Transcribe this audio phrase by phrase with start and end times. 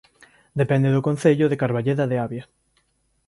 [0.61, 2.43] Depende do Concello de Carballeda de Avia